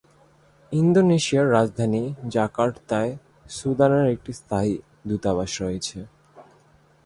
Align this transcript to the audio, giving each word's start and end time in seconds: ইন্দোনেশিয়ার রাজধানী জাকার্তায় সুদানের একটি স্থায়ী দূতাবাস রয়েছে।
ইন্দোনেশিয়ার 0.71 1.47
রাজধানী 1.51 2.03
জাকার্তায় 2.27 3.11
সুদানের 3.49 4.05
একটি 4.15 4.31
স্থায়ী 4.33 4.73
দূতাবাস 5.07 5.51
রয়েছে। 5.61 5.97